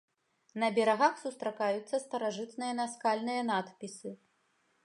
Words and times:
На 0.63 0.69
берагах 0.77 1.13
сустракаюцца 1.23 1.95
старажытныя 2.05 2.73
наскальныя 2.81 3.41
надпісы. 3.55 4.09